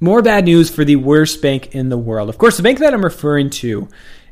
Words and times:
More 0.00 0.22
bad 0.22 0.46
news 0.46 0.70
for 0.70 0.84
the 0.84 0.96
worst 0.96 1.42
bank 1.42 1.74
in 1.74 1.90
the 1.90 1.98
world. 1.98 2.28
Of 2.30 2.38
course, 2.38 2.56
the 2.56 2.62
bank 2.62 2.78
that 2.78 2.94
I'm 2.94 3.04
referring 3.04 3.50
to 3.50 3.88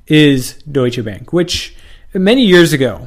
is 0.06 0.55
Deutsche 0.62 1.05
Bank, 1.05 1.33
which 1.33 1.77
many 2.15 2.47
years 2.47 2.73
ago 2.73 3.06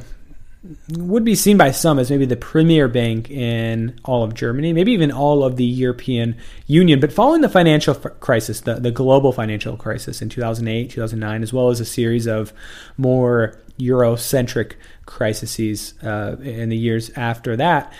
would 0.90 1.24
be 1.24 1.34
seen 1.34 1.56
by 1.56 1.72
some 1.72 1.98
as 1.98 2.08
maybe 2.08 2.24
the 2.24 2.36
premier 2.36 2.86
bank 2.86 3.28
in 3.30 3.98
all 4.04 4.22
of 4.22 4.34
Germany, 4.34 4.72
maybe 4.72 4.92
even 4.92 5.10
all 5.10 5.42
of 5.42 5.56
the 5.56 5.64
European 5.64 6.36
Union. 6.68 7.00
But 7.00 7.12
following 7.12 7.40
the 7.40 7.48
financial 7.48 7.94
crisis, 7.94 8.60
the, 8.60 8.74
the 8.74 8.92
global 8.92 9.32
financial 9.32 9.76
crisis 9.76 10.22
in 10.22 10.28
2008, 10.28 10.90
2009, 10.90 11.42
as 11.42 11.52
well 11.52 11.70
as 11.70 11.80
a 11.80 11.84
series 11.84 12.28
of 12.28 12.52
more 12.96 13.58
Eurocentric 13.80 14.74
crises 15.04 15.94
uh, 16.04 16.36
in 16.40 16.68
the 16.68 16.76
years 16.76 17.10
after 17.16 17.56
that, 17.56 17.92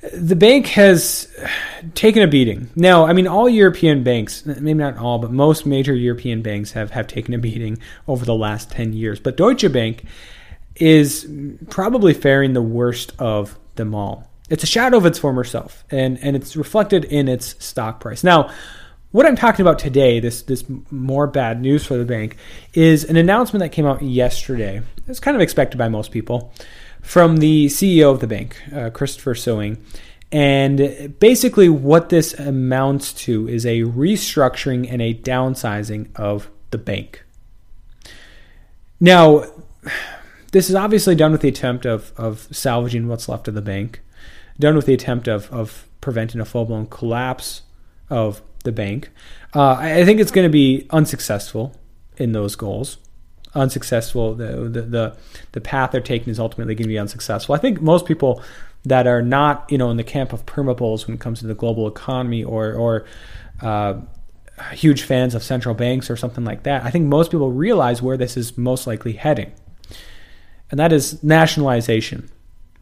the 0.00 0.36
bank 0.36 0.66
has 0.68 1.28
taken 1.94 2.22
a 2.22 2.28
beating. 2.28 2.70
Now, 2.76 3.06
I 3.06 3.12
mean, 3.12 3.26
all 3.26 3.48
European 3.48 4.04
banks, 4.04 4.46
maybe 4.46 4.74
not 4.74 4.96
all, 4.96 5.18
but 5.18 5.32
most 5.32 5.66
major 5.66 5.94
European 5.94 6.40
banks 6.40 6.72
have, 6.72 6.90
have 6.92 7.08
taken 7.08 7.34
a 7.34 7.38
beating 7.38 7.78
over 8.06 8.24
the 8.24 8.34
last 8.34 8.70
10 8.70 8.92
years. 8.92 9.18
But 9.18 9.36
Deutsche 9.36 9.70
Bank 9.72 10.04
is 10.76 11.28
probably 11.68 12.14
faring 12.14 12.52
the 12.52 12.62
worst 12.62 13.12
of 13.18 13.58
them 13.74 13.94
all. 13.94 14.30
It's 14.48 14.62
a 14.62 14.68
shadow 14.68 14.96
of 14.96 15.04
its 15.04 15.18
former 15.18 15.44
self, 15.44 15.84
and, 15.90 16.18
and 16.22 16.36
it's 16.36 16.56
reflected 16.56 17.04
in 17.04 17.28
its 17.28 17.62
stock 17.62 18.00
price. 18.00 18.22
Now, 18.22 18.50
what 19.10 19.26
I'm 19.26 19.36
talking 19.36 19.62
about 19.62 19.78
today, 19.78 20.20
this 20.20 20.42
this 20.42 20.64
more 20.90 21.26
bad 21.26 21.60
news 21.60 21.84
for 21.84 21.96
the 21.96 22.04
bank, 22.04 22.36
is 22.74 23.04
an 23.04 23.16
announcement 23.16 23.60
that 23.60 23.70
came 23.70 23.86
out 23.86 24.02
yesterday. 24.02 24.82
It's 25.06 25.20
kind 25.20 25.34
of 25.34 25.40
expected 25.40 25.78
by 25.78 25.88
most 25.88 26.12
people 26.12 26.52
from 27.08 27.38
the 27.38 27.68
CEO 27.68 28.12
of 28.12 28.20
the 28.20 28.26
bank, 28.26 28.62
uh, 28.70 28.90
Christopher 28.90 29.34
Sewing. 29.34 29.82
And 30.30 31.16
basically, 31.18 31.66
what 31.66 32.10
this 32.10 32.34
amounts 32.34 33.14
to 33.24 33.48
is 33.48 33.64
a 33.64 33.80
restructuring 33.80 34.86
and 34.92 35.00
a 35.00 35.14
downsizing 35.14 36.14
of 36.16 36.50
the 36.70 36.76
bank. 36.76 37.24
Now, 39.00 39.44
this 40.52 40.68
is 40.68 40.74
obviously 40.74 41.14
done 41.14 41.32
with 41.32 41.40
the 41.40 41.48
attempt 41.48 41.86
of, 41.86 42.12
of 42.18 42.46
salvaging 42.50 43.08
what's 43.08 43.26
left 43.26 43.48
of 43.48 43.54
the 43.54 43.62
bank, 43.62 44.02
done 44.60 44.76
with 44.76 44.84
the 44.84 44.92
attempt 44.92 45.28
of, 45.28 45.50
of 45.50 45.88
preventing 46.02 46.42
a 46.42 46.44
full 46.44 46.66
blown 46.66 46.88
collapse 46.88 47.62
of 48.10 48.42
the 48.64 48.72
bank. 48.72 49.08
Uh, 49.54 49.76
I 49.78 50.04
think 50.04 50.20
it's 50.20 50.30
going 50.30 50.46
to 50.46 50.52
be 50.52 50.86
unsuccessful 50.90 51.74
in 52.18 52.32
those 52.32 52.54
goals 52.54 52.98
unsuccessful. 53.54 54.34
The, 54.34 54.68
the 54.68 54.82
the 54.82 55.16
the 55.52 55.60
path 55.60 55.92
they're 55.92 56.00
taking 56.00 56.30
is 56.30 56.38
ultimately 56.38 56.74
going 56.74 56.84
to 56.84 56.88
be 56.88 56.98
unsuccessful. 56.98 57.54
I 57.54 57.58
think 57.58 57.80
most 57.80 58.06
people 58.06 58.42
that 58.84 59.06
are 59.06 59.22
not 59.22 59.66
you 59.70 59.78
know 59.78 59.90
in 59.90 59.96
the 59.96 60.04
camp 60.04 60.32
of 60.32 60.46
permabulls 60.46 61.06
when 61.06 61.14
it 61.14 61.20
comes 61.20 61.40
to 61.40 61.46
the 61.46 61.54
global 61.54 61.88
economy 61.88 62.44
or 62.44 62.72
or 62.72 63.06
uh, 63.62 63.94
huge 64.72 65.02
fans 65.02 65.34
of 65.34 65.42
central 65.42 65.74
banks 65.74 66.10
or 66.10 66.16
something 66.16 66.44
like 66.44 66.64
that. 66.64 66.84
I 66.84 66.90
think 66.90 67.06
most 67.06 67.30
people 67.30 67.50
realize 67.50 68.02
where 68.02 68.16
this 68.16 68.36
is 68.36 68.56
most 68.56 68.86
likely 68.86 69.12
heading, 69.12 69.52
and 70.70 70.78
that 70.78 70.92
is 70.92 71.22
nationalization. 71.22 72.30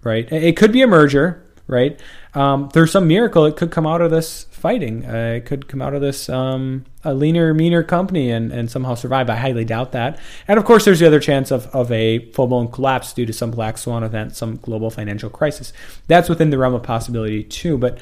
Right? 0.02 0.30
It 0.30 0.56
could 0.56 0.72
be 0.72 0.82
a 0.82 0.86
merger. 0.86 1.42
Right? 1.69 2.00
Um, 2.34 2.69
there's 2.75 2.93
some 2.93 3.09
miracle 3.09 3.44
it 3.44 3.56
could 3.56 3.71
come 3.71 3.87
out 3.87 4.00
of 4.00 4.10
this 4.10 4.44
fighting. 4.50 5.04
Uh, 5.04 5.34
it 5.37 5.47
could 5.47 5.69
come 5.69 5.82
out 5.82 5.94
of 5.94 6.00
this 6.00 6.28
um, 6.28 6.84
a 7.04 7.12
leaner, 7.15 7.54
meaner 7.54 7.82
company 7.82 8.31
and, 8.31 8.53
and 8.53 8.71
somehow 8.71 8.94
survive. 8.94 9.28
I 9.28 9.37
highly 9.37 9.65
doubt 9.65 9.93
that. 9.93 10.19
And 10.47 10.59
of 10.59 10.65
course, 10.65 10.84
there's 10.84 11.00
the 11.00 11.06
other 11.06 11.21
chance 11.21 11.50
of, 11.50 11.66
of 11.75 11.91
a 11.91 12.31
full 12.32 12.47
blown 12.47 12.69
collapse 12.69 13.12
due 13.12 13.27
to 13.27 13.32
some 13.32 13.50
black 13.50 13.78
swan 13.78 14.04
event, 14.04 14.37
some 14.37 14.56
global 14.56 14.91
financial 14.91 15.31
crisis. 15.31 15.72
That's 16.06 16.28
within 16.28 16.50
the 16.50 16.59
realm 16.59 16.75
of 16.75 16.82
possibility 16.82 17.43
too. 17.43 17.78
But 17.78 17.98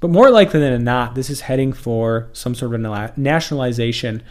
but 0.00 0.10
more 0.10 0.30
likely 0.30 0.60
than 0.60 0.84
not, 0.84 1.14
this 1.14 1.30
is 1.30 1.42
heading 1.42 1.72
for 1.72 2.28
some 2.34 2.54
sort 2.54 2.74
of 2.74 3.16
nationalization 3.16 4.22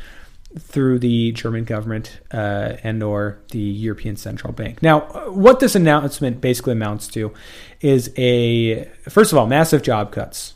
through 0.59 0.99
the 0.99 1.31
German 1.31 1.63
government 1.63 2.19
uh, 2.31 2.77
and 2.83 3.01
or 3.01 3.39
the 3.51 3.59
European 3.59 4.15
Central 4.15 4.53
Bank. 4.53 4.81
Now, 4.81 5.01
what 5.31 5.59
this 5.59 5.75
announcement 5.75 6.41
basically 6.41 6.73
amounts 6.73 7.07
to 7.09 7.33
is 7.81 8.11
a 8.17 8.85
first 9.09 9.31
of 9.31 9.37
all 9.37 9.47
massive 9.47 9.81
job 9.81 10.11
cuts 10.11 10.53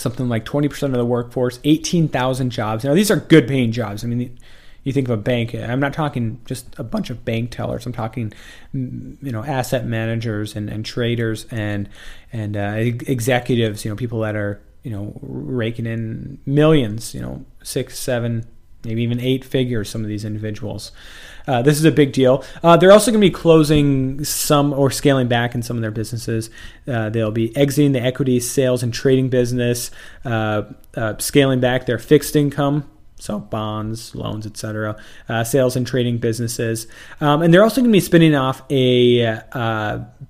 something 0.00 0.28
like 0.28 0.44
20% 0.44 0.82
of 0.84 0.92
the 0.92 1.04
workforce, 1.04 1.58
18,000 1.64 2.50
jobs. 2.50 2.84
Now, 2.84 2.94
these 2.94 3.10
are 3.10 3.16
good 3.16 3.48
paying 3.48 3.72
jobs. 3.72 4.04
I 4.04 4.06
mean, 4.06 4.38
you 4.84 4.92
think 4.92 5.08
of 5.08 5.18
a 5.18 5.22
bank, 5.22 5.54
I'm 5.54 5.80
not 5.80 5.92
talking 5.92 6.40
just 6.44 6.78
a 6.78 6.84
bunch 6.84 7.10
of 7.10 7.24
bank 7.24 7.50
tellers. 7.50 7.84
I'm 7.84 7.92
talking, 7.92 8.32
mm, 8.74 9.16
you 9.22 9.32
know, 9.32 9.44
asset 9.44 9.84
managers 9.84 10.56
and, 10.56 10.70
and 10.70 10.84
traders 10.84 11.46
and, 11.50 11.88
and 12.32 12.56
uh, 12.56 12.74
executives, 12.76 13.84
you 13.84 13.90
know, 13.90 13.96
people 13.96 14.20
that 14.20 14.36
are, 14.36 14.60
you 14.82 14.90
know, 14.90 15.18
raking 15.20 15.86
in 15.86 16.38
millions, 16.46 17.14
you 17.14 17.20
know, 17.20 17.44
six, 17.62 17.98
seven, 17.98 18.46
maybe 18.88 19.02
even 19.02 19.20
eight 19.20 19.44
figures, 19.44 19.90
some 19.90 20.00
of 20.00 20.08
these 20.08 20.24
individuals. 20.24 20.92
Uh, 21.46 21.60
this 21.60 21.78
is 21.78 21.84
a 21.84 21.92
big 21.92 22.12
deal. 22.12 22.42
Uh, 22.62 22.76
they're 22.76 22.90
also 22.90 23.10
going 23.10 23.20
to 23.20 23.26
be 23.26 23.30
closing 23.30 24.24
some 24.24 24.72
or 24.72 24.90
scaling 24.90 25.28
back 25.28 25.54
in 25.54 25.62
some 25.62 25.76
of 25.76 25.82
their 25.82 25.90
businesses. 25.90 26.48
Uh, 26.86 27.10
they'll 27.10 27.30
be 27.30 27.54
exiting 27.54 27.92
the 27.92 28.00
equity 28.00 28.40
sales 28.40 28.82
and 28.82 28.94
trading 28.94 29.28
business, 29.28 29.90
uh, 30.24 30.62
uh, 30.94 31.14
scaling 31.18 31.60
back 31.60 31.84
their 31.84 31.98
fixed 31.98 32.34
income. 32.34 32.90
So 33.20 33.40
bonds, 33.40 34.14
loans, 34.14 34.46
etc., 34.46 34.96
uh, 35.28 35.42
sales 35.42 35.74
and 35.74 35.84
trading 35.84 36.18
businesses, 36.18 36.86
um, 37.20 37.42
and 37.42 37.52
they're 37.52 37.64
also 37.64 37.80
going 37.80 37.90
to 37.90 37.96
be 37.96 37.98
spinning 37.98 38.36
off 38.36 38.62
a 38.70 39.34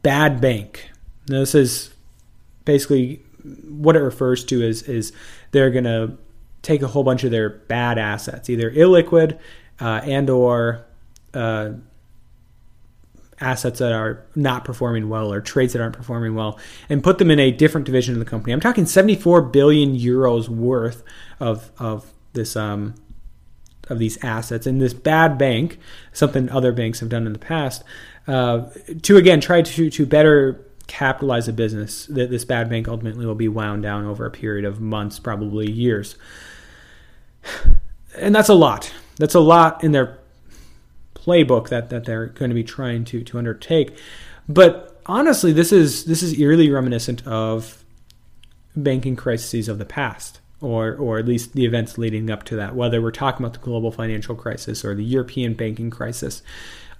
bad 0.02 0.41
bank. 0.41 0.91
Now, 1.28 1.41
this 1.41 1.54
is 1.54 1.92
basically 2.64 3.22
what 3.68 3.94
it 3.94 4.00
refers 4.00 4.42
to 4.47 4.62
is 4.62 4.84
is 4.84 5.12
they're 5.50 5.70
going 5.70 5.84
to 5.84 6.16
take 6.68 6.82
a 6.82 6.86
whole 6.86 7.02
bunch 7.02 7.24
of 7.24 7.30
their 7.30 7.48
bad 7.48 7.98
assets, 7.98 8.50
either 8.50 8.70
illiquid 8.70 9.38
uh, 9.80 10.02
and 10.04 10.28
or 10.28 10.84
uh, 11.32 11.70
assets 13.40 13.78
that 13.78 13.92
are 13.92 14.26
not 14.34 14.64
performing 14.64 15.08
well 15.08 15.32
or 15.32 15.40
trades 15.40 15.72
that 15.72 15.80
aren't 15.80 15.96
performing 15.96 16.34
well 16.34 16.58
and 16.90 17.02
put 17.02 17.16
them 17.16 17.30
in 17.30 17.38
a 17.38 17.50
different 17.50 17.86
division 17.86 18.14
of 18.14 18.18
the 18.18 18.26
company. 18.26 18.52
I'm 18.52 18.60
talking 18.60 18.84
74 18.84 19.42
billion 19.42 19.96
euros 19.96 20.48
worth 20.48 21.02
of 21.40 21.70
of 21.78 22.12
this 22.34 22.54
um, 22.54 22.94
of 23.88 23.98
these 23.98 24.22
assets 24.22 24.66
in 24.66 24.78
this 24.78 24.92
bad 24.92 25.38
bank, 25.38 25.78
something 26.12 26.50
other 26.50 26.72
banks 26.72 27.00
have 27.00 27.08
done 27.08 27.26
in 27.26 27.32
the 27.32 27.38
past, 27.38 27.82
uh, 28.26 28.66
to 29.02 29.16
again 29.16 29.40
try 29.40 29.62
to 29.62 29.88
to 29.88 30.04
better 30.04 30.66
capitalize 30.86 31.48
a 31.48 31.52
business. 31.52 32.04
That 32.06 32.30
this 32.30 32.44
bad 32.44 32.68
bank 32.68 32.88
ultimately 32.88 33.24
will 33.24 33.34
be 33.34 33.48
wound 33.48 33.82
down 33.84 34.04
over 34.04 34.26
a 34.26 34.30
period 34.30 34.66
of 34.66 34.80
months, 34.80 35.18
probably 35.18 35.70
years, 35.70 36.16
and 38.16 38.34
that's 38.34 38.48
a 38.48 38.54
lot. 38.54 38.92
That's 39.16 39.34
a 39.34 39.41
lot 39.41 39.82
in 39.82 39.92
their 39.92 40.19
playbook 41.14 41.69
that, 41.69 41.91
that 41.91 42.04
they're 42.04 42.26
going 42.26 42.50
to 42.50 42.54
be 42.54 42.64
trying 42.64 43.04
to 43.06 43.22
to 43.25 43.38
undertake. 43.38 43.97
But 44.48 45.00
honestly, 45.06 45.53
this 45.53 45.72
is 45.72 46.04
this 46.04 46.22
is 46.22 46.38
eerily 46.38 46.70
reminiscent 46.70 47.26
of 47.26 47.84
banking 48.76 49.16
crises 49.16 49.69
of 49.69 49.78
the 49.78 49.84
past, 49.84 50.41
or 50.60 50.94
or 50.94 51.18
at 51.18 51.27
least 51.27 51.53
the 51.54 51.65
events 51.65 51.98
leading 51.98 52.30
up 52.30 52.45
to 52.45 52.56
that. 52.56 52.74
Whether 52.74 53.03
we're 53.03 53.10
talking 53.10 53.45
about 53.45 53.54
the 53.54 53.65
global 53.65 53.91
financial 53.91 54.34
crisis 54.34 54.84
or 54.84 54.95
the 54.95 55.04
European 55.04 55.54
banking 55.54 55.91
crisis, 55.91 56.42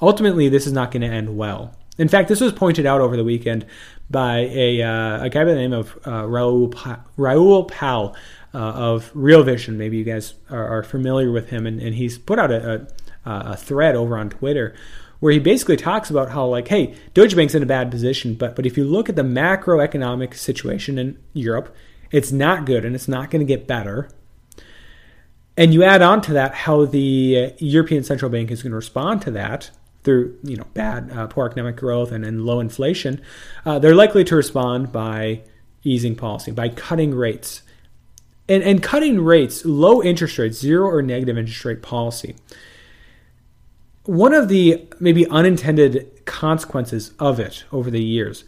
ultimately 0.03 0.49
this 0.49 0.67
is 0.67 0.73
not 0.73 0.91
going 0.91 1.03
to 1.03 1.09
end 1.09 1.37
well. 1.37 1.75
In 1.99 2.07
fact, 2.07 2.29
this 2.29 2.41
was 2.41 2.53
pointed 2.53 2.87
out 2.87 3.01
over 3.01 3.17
the 3.17 3.25
weekend 3.25 3.67
by 4.09 4.49
a, 4.53 4.81
uh, 4.83 5.25
a 5.25 5.29
guy 5.29 5.45
by 5.45 5.51
the 5.51 5.57
name 5.57 5.73
of 5.73 5.99
uh, 6.07 6.25
Raoul, 6.27 6.69
pa- 6.69 7.01
Raoul 7.17 7.65
Pal 7.65 8.15
uh, 8.55 8.59
of 8.59 9.11
Real 9.15 9.43
Vision. 9.43 9.79
Maybe 9.79 9.99
you 9.99 10.05
guys 10.05 10.35
are, 10.51 10.79
are 10.79 10.83
familiar 10.83 11.31
with 11.31 11.51
him, 11.51 11.67
and, 11.67 11.81
and 11.81 11.95
he's 11.95 12.19
put 12.19 12.39
out 12.39 12.51
a, 12.51 12.75
a 12.75 12.87
uh, 13.29 13.53
a 13.53 13.57
thread 13.57 13.95
over 13.95 14.17
on 14.17 14.31
Twitter 14.31 14.75
where 15.21 15.33
he 15.33 15.39
basically 15.39 15.77
talks 15.77 16.11
about 16.11 16.31
how 16.31 16.47
like, 16.47 16.69
hey, 16.69 16.95
Deutsche 17.13 17.37
Bank's 17.37 17.55
in 17.55 17.63
a 17.63 17.67
bad 17.67 17.91
position, 17.91 18.35
but 18.35 18.57
but 18.57 18.65
if 18.65 18.77
you 18.77 18.85
look 18.85 19.09
at 19.09 19.17
the 19.17 19.23
macroeconomic 19.23 20.35
situation 20.35 20.99
in 20.99 21.19
Europe, 21.33 21.75
it's 22.11 22.33
not 22.33 22.65
good 22.65 22.85
and 22.85 22.95
it's 22.95 23.09
not 23.09 23.31
going 23.31 23.41
to 23.41 23.47
get 23.47 23.67
better. 23.67 24.09
And 25.57 25.75
you 25.75 25.83
add 25.83 26.03
on 26.03 26.23
to 26.23 26.33
that 26.35 26.55
how 26.55 26.85
the 26.85 27.53
European 27.59 28.05
Central 28.05 28.31
Bank 28.31 28.51
is 28.51 28.63
going 28.63 28.71
to 28.71 28.77
respond 28.77 29.23
to 29.23 29.31
that 29.33 29.71
through 30.05 30.39
you 30.45 30.57
know 30.57 30.65
bad 30.73 31.11
uh, 31.13 31.27
poor 31.27 31.47
economic 31.47 31.77
growth 31.77 32.13
and, 32.13 32.25
and 32.25 32.47
low 32.47 32.61
inflation, 32.61 33.21
uh, 33.67 33.79
they're 33.79 33.95
likely 33.95 34.25
to 34.25 34.37
respond 34.37 34.93
by 34.93 35.43
easing 35.83 36.15
policy, 36.15 36.51
by 36.53 36.69
cutting 36.69 37.15
rates. 37.15 37.63
And, 38.49 38.63
and 38.63 38.83
cutting 38.83 39.21
rates, 39.21 39.65
low 39.65 40.03
interest 40.03 40.39
rates, 40.39 40.59
zero 40.59 40.89
or 40.89 41.03
negative 41.03 41.37
interest 41.37 41.65
rate 41.65 41.83
policy. 41.83 42.35
One 44.05 44.33
of 44.33 44.49
the 44.49 44.89
maybe 44.99 45.27
unintended 45.29 46.25
consequences 46.25 47.13
of 47.19 47.39
it 47.39 47.65
over 47.73 47.91
the 47.91 48.03
years 48.03 48.45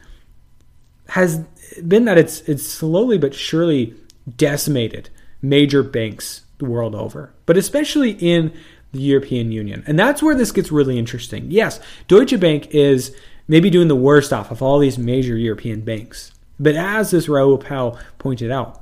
has 1.09 1.41
been 1.87 2.05
that 2.07 2.17
it's 2.17 2.41
it's 2.43 2.67
slowly 2.67 3.19
but 3.19 3.35
surely 3.35 3.95
decimated 4.37 5.11
major 5.43 5.83
banks 5.83 6.43
the 6.59 6.65
world 6.65 6.95
over, 6.95 7.33
but 7.47 7.57
especially 7.57 8.13
in 8.13 8.53
the 8.93 9.01
European 9.01 9.53
Union. 9.53 9.83
And 9.87 9.99
that's 9.99 10.23
where 10.23 10.35
this 10.35 10.53
gets 10.53 10.73
really 10.73 10.99
interesting. 10.99 11.51
Yes, 11.51 11.81
Deutsche 12.09 12.39
Bank 12.39 12.69
is 12.75 13.15
maybe 13.49 13.71
doing 13.71 13.89
the 13.89 13.97
worst 13.97 14.33
off 14.33 14.51
of 14.51 14.63
all 14.63 14.79
these 14.79 14.99
major 14.99 15.37
European 15.37 15.81
banks. 15.81 16.33
But 16.59 16.77
as 16.77 17.11
this 17.11 17.29
Raoul 17.29 17.59
Pal 17.59 17.99
pointed 18.19 18.51
out, 18.51 18.80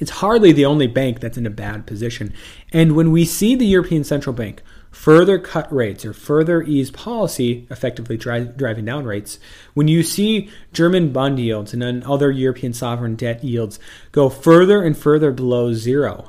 it's 0.00 0.10
hardly 0.10 0.50
the 0.50 0.64
only 0.64 0.86
bank 0.86 1.20
that's 1.20 1.38
in 1.38 1.46
a 1.46 1.50
bad 1.50 1.86
position. 1.86 2.32
And 2.72 2.96
when 2.96 3.12
we 3.12 3.24
see 3.24 3.54
the 3.54 3.66
European 3.66 4.02
Central 4.02 4.34
Bank 4.34 4.62
further 4.90 5.38
cut 5.38 5.72
rates 5.72 6.04
or 6.04 6.12
further 6.12 6.62
ease 6.62 6.90
policy, 6.90 7.68
effectively 7.70 8.16
dri- 8.16 8.50
driving 8.56 8.86
down 8.86 9.04
rates, 9.04 9.38
when 9.74 9.86
you 9.86 10.02
see 10.02 10.50
German 10.72 11.12
bond 11.12 11.38
yields 11.38 11.72
and 11.72 11.82
then 11.82 12.02
other 12.04 12.30
European 12.30 12.72
sovereign 12.72 13.14
debt 13.14 13.44
yields 13.44 13.78
go 14.10 14.28
further 14.28 14.82
and 14.82 14.98
further 14.98 15.30
below 15.30 15.72
zero, 15.74 16.26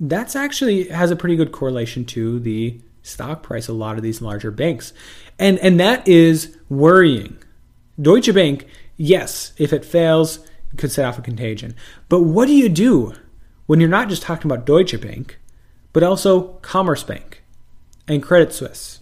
that's 0.00 0.36
actually 0.36 0.88
has 0.88 1.10
a 1.10 1.16
pretty 1.16 1.36
good 1.36 1.52
correlation 1.52 2.04
to 2.04 2.40
the 2.40 2.80
stock 3.02 3.42
price 3.42 3.68
of 3.68 3.76
a 3.76 3.78
lot 3.78 3.96
of 3.96 4.02
these 4.02 4.20
larger 4.20 4.50
banks. 4.50 4.92
And 5.38 5.58
and 5.60 5.78
that 5.78 6.06
is 6.08 6.56
worrying. 6.68 7.38
Deutsche 8.00 8.34
Bank, 8.34 8.66
yes, 8.96 9.52
if 9.56 9.72
it 9.72 9.84
fails, 9.84 10.40
could 10.76 10.92
set 10.92 11.04
off 11.04 11.18
a 11.18 11.22
contagion. 11.22 11.74
But 12.08 12.22
what 12.22 12.46
do 12.46 12.54
you 12.54 12.68
do 12.68 13.14
when 13.66 13.80
you're 13.80 13.88
not 13.88 14.08
just 14.08 14.22
talking 14.22 14.50
about 14.50 14.66
Deutsche 14.66 15.00
Bank, 15.00 15.38
but 15.92 16.02
also 16.02 16.58
Commerzbank 16.62 17.36
and 18.06 18.22
Credit 18.22 18.52
Suisse 18.52 19.00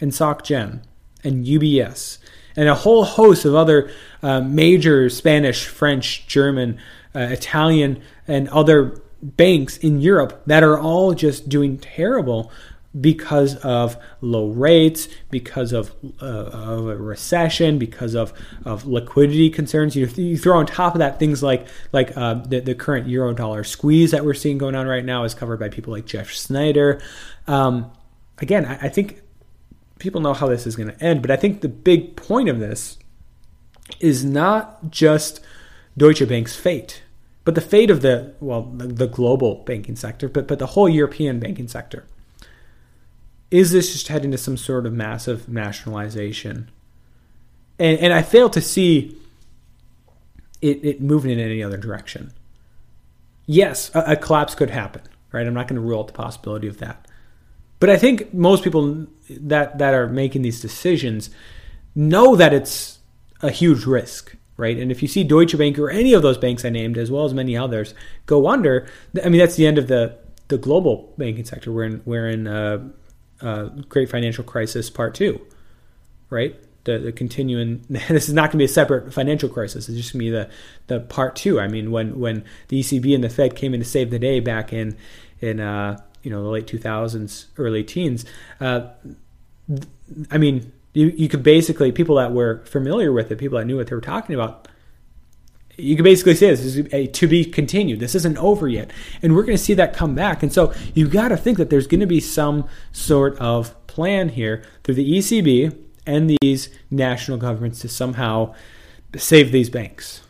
and 0.00 0.12
SocGen 0.12 0.82
and 1.22 1.46
UBS 1.46 2.18
and 2.56 2.68
a 2.68 2.74
whole 2.74 3.04
host 3.04 3.44
of 3.44 3.54
other 3.54 3.90
uh, 4.22 4.40
major 4.40 5.08
Spanish, 5.08 5.66
French, 5.66 6.26
German, 6.26 6.78
uh, 7.14 7.20
Italian, 7.20 8.02
and 8.28 8.48
other 8.50 9.00
banks 9.22 9.76
in 9.78 10.00
Europe 10.00 10.42
that 10.46 10.62
are 10.62 10.78
all 10.78 11.14
just 11.14 11.48
doing 11.48 11.78
terrible 11.78 12.52
because 13.00 13.56
of 13.56 13.96
low 14.20 14.48
rates, 14.48 15.08
because 15.30 15.72
of, 15.72 15.94
uh, 16.20 16.24
of 16.24 16.88
a 16.88 16.96
recession, 16.96 17.78
because 17.78 18.14
of, 18.14 18.32
of 18.64 18.86
liquidity 18.86 19.50
concerns. 19.50 19.96
You, 19.96 20.06
you 20.16 20.38
throw 20.38 20.58
on 20.58 20.66
top 20.66 20.94
of 20.94 21.00
that 21.00 21.18
things 21.18 21.42
like 21.42 21.66
like 21.92 22.16
uh, 22.16 22.34
the, 22.34 22.60
the 22.60 22.74
current 22.74 23.08
euro 23.08 23.32
dollar 23.34 23.64
squeeze 23.64 24.10
that 24.12 24.24
we're 24.24 24.34
seeing 24.34 24.58
going 24.58 24.74
on 24.74 24.86
right 24.86 25.04
now 25.04 25.24
is 25.24 25.34
covered 25.34 25.58
by 25.58 25.68
people 25.68 25.92
like 25.92 26.06
Jeff 26.06 26.30
Snider. 26.30 27.00
Um, 27.46 27.90
again, 28.38 28.64
I, 28.64 28.86
I 28.86 28.88
think 28.88 29.22
people 29.98 30.20
know 30.20 30.34
how 30.34 30.46
this 30.46 30.66
is 30.66 30.76
going 30.76 30.90
to 30.90 31.04
end, 31.04 31.22
but 31.22 31.30
I 31.30 31.36
think 31.36 31.60
the 31.60 31.68
big 31.68 32.16
point 32.16 32.48
of 32.48 32.58
this 32.58 32.98
is 34.00 34.24
not 34.24 34.90
just 34.90 35.40
Deutsche 35.96 36.26
Bank's 36.26 36.56
fate 36.56 37.02
but 37.44 37.54
the 37.54 37.60
fate 37.60 37.90
of 37.90 38.00
the 38.00 38.34
well, 38.40 38.62
the 38.62 39.06
global 39.06 39.56
banking 39.64 39.96
sector, 39.96 40.28
but 40.28 40.48
but 40.48 40.58
the 40.58 40.68
whole 40.68 40.88
European 40.88 41.38
banking 41.38 41.68
sector. 41.68 42.06
Is 43.50 43.72
this 43.72 43.92
just 43.92 44.08
heading 44.08 44.30
to 44.32 44.38
some 44.38 44.56
sort 44.56 44.86
of 44.86 44.92
massive 44.92 45.48
nationalization? 45.48 46.70
And 47.78 47.98
and 47.98 48.12
I 48.12 48.22
fail 48.22 48.48
to 48.50 48.60
see 48.60 49.16
it, 50.60 50.84
it 50.84 51.00
moving 51.00 51.30
in 51.30 51.38
any 51.38 51.62
other 51.62 51.76
direction. 51.76 52.32
Yes, 53.46 53.90
a, 53.94 54.12
a 54.12 54.16
collapse 54.16 54.54
could 54.54 54.70
happen, 54.70 55.02
right? 55.32 55.46
I'm 55.46 55.54
not 55.54 55.68
going 55.68 55.80
to 55.80 55.86
rule 55.86 56.00
out 56.00 56.06
the 56.06 56.12
possibility 56.12 56.66
of 56.66 56.78
that. 56.78 57.06
But 57.80 57.90
I 57.90 57.96
think 57.96 58.32
most 58.32 58.64
people 58.64 59.06
that 59.28 59.78
that 59.78 59.94
are 59.94 60.08
making 60.08 60.42
these 60.42 60.60
decisions 60.60 61.30
know 61.94 62.36
that 62.36 62.52
it's 62.52 62.98
a 63.42 63.50
huge 63.50 63.84
risk 63.84 64.36
right? 64.56 64.78
And 64.78 64.90
if 64.90 65.02
you 65.02 65.08
see 65.08 65.24
Deutsche 65.24 65.56
Bank 65.56 65.78
or 65.78 65.90
any 65.90 66.12
of 66.12 66.22
those 66.22 66.38
banks 66.38 66.64
I 66.64 66.70
named, 66.70 66.98
as 66.98 67.10
well 67.10 67.24
as 67.24 67.34
many 67.34 67.56
others, 67.56 67.94
go 68.26 68.48
under, 68.48 68.86
I 69.22 69.28
mean 69.28 69.38
that's 69.38 69.56
the 69.56 69.66
end 69.66 69.78
of 69.78 69.88
the 69.88 70.16
the 70.48 70.58
global 70.58 71.12
banking 71.16 71.44
sector. 71.44 71.72
We're 71.72 71.84
in 71.84 72.02
we're 72.04 72.28
in 72.28 72.46
uh, 72.46 72.88
uh, 73.44 73.64
great 73.88 74.10
financial 74.10 74.42
crisis 74.42 74.90
part 74.90 75.14
two, 75.14 75.40
right? 76.30 76.56
The, 76.84 76.98
the 76.98 77.12
continuing 77.12 77.84
this 77.88 78.28
is 78.28 78.34
not 78.34 78.50
going 78.50 78.52
to 78.52 78.58
be 78.58 78.64
a 78.64 78.68
separate 78.68 79.12
financial 79.12 79.48
crisis. 79.48 79.88
It's 79.88 79.96
just 79.96 80.12
going 80.12 80.24
to 80.24 80.24
be 80.24 80.30
the 80.30 80.50
the 80.86 81.00
part 81.00 81.36
two. 81.36 81.60
I 81.60 81.68
mean, 81.68 81.90
when 81.90 82.18
when 82.18 82.44
the 82.68 82.80
ECB 82.80 83.14
and 83.14 83.22
the 83.22 83.28
Fed 83.28 83.54
came 83.54 83.74
in 83.74 83.80
to 83.80 83.86
save 83.86 84.10
the 84.10 84.18
day 84.18 84.40
back 84.40 84.72
in 84.72 84.96
in 85.40 85.60
uh, 85.60 86.00
you 86.22 86.30
know 86.30 86.42
the 86.42 86.48
late 86.48 86.66
2000s, 86.66 87.46
early 87.58 87.84
teens. 87.84 88.24
Uh, 88.60 88.88
I 90.30 90.38
mean, 90.38 90.72
you, 90.92 91.08
you 91.08 91.28
could 91.28 91.42
basically 91.42 91.92
people 91.92 92.16
that 92.16 92.32
were 92.32 92.64
familiar 92.64 93.12
with 93.12 93.30
it, 93.30 93.36
people 93.38 93.58
that 93.58 93.66
knew 93.66 93.76
what 93.76 93.88
they 93.88 93.94
were 93.94 94.00
talking 94.00 94.34
about. 94.34 94.68
You 95.76 95.96
can 95.96 96.04
basically 96.04 96.34
say 96.34 96.50
this 96.50 96.60
is 96.60 96.92
a 96.92 97.06
to 97.08 97.26
be 97.26 97.44
continued. 97.44 98.00
This 98.00 98.14
isn't 98.14 98.38
over 98.38 98.68
yet, 98.68 98.92
and 99.22 99.34
we're 99.34 99.42
going 99.42 99.56
to 99.56 99.62
see 99.62 99.74
that 99.74 99.94
come 99.94 100.14
back. 100.14 100.42
And 100.42 100.52
so 100.52 100.72
you've 100.94 101.10
got 101.10 101.28
to 101.28 101.36
think 101.36 101.58
that 101.58 101.70
there's 101.70 101.86
going 101.86 102.00
to 102.00 102.06
be 102.06 102.20
some 102.20 102.68
sort 102.92 103.36
of 103.38 103.74
plan 103.86 104.30
here 104.30 104.62
through 104.82 104.94
the 104.94 105.18
ECB 105.18 105.76
and 106.06 106.36
these 106.40 106.68
national 106.90 107.38
governments 107.38 107.80
to 107.80 107.88
somehow 107.88 108.54
save 109.16 109.52
these 109.52 109.70
banks. 109.70 110.22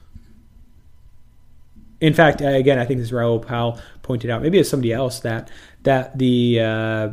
In 2.00 2.12
fact, 2.12 2.40
again, 2.40 2.78
I 2.78 2.84
think 2.84 3.00
this 3.00 3.12
Raoul 3.12 3.40
Pal 3.40 3.80
pointed 4.02 4.30
out, 4.30 4.42
maybe 4.42 4.58
it's 4.58 4.68
somebody 4.68 4.92
else 4.92 5.20
that 5.20 5.50
that 5.84 6.18
the 6.18 6.60
uh, 6.60 7.08